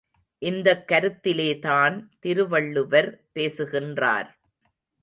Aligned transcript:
இந்தக் 0.41 0.89
கருத்திலேதான் 0.89 2.07
திருவள்ளுவர் 2.19 3.21
பேசுகின்றார். 3.31 4.37